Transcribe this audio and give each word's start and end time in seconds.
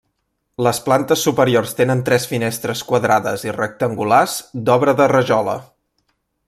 Les 0.67 0.77
plantes 0.85 1.25
superiors 1.27 1.75
tenen 1.81 2.01
tres 2.07 2.25
finestres 2.33 2.83
quadrades 2.93 3.47
i 3.49 3.55
rectangulars 3.59 4.39
d'obra 4.71 5.01
de 5.03 5.11
rajola. 5.17 5.59